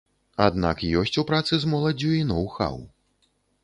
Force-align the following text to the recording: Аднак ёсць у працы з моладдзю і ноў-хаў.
Аднак 0.45 0.81
ёсць 1.03 1.19
у 1.23 1.25
працы 1.33 1.53
з 1.61 1.71
моладдзю 1.77 2.11
і 2.25 2.27
ноў-хаў. 2.35 2.85